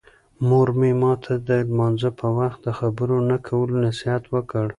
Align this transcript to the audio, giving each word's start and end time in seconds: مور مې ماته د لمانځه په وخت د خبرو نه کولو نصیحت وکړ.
مور 0.47 0.67
مې 0.79 0.91
ماته 1.01 1.33
د 1.47 1.49
لمانځه 1.67 2.09
په 2.19 2.27
وخت 2.37 2.59
د 2.63 2.67
خبرو 2.79 3.17
نه 3.29 3.37
کولو 3.47 3.75
نصیحت 3.85 4.23
وکړ. 4.33 4.67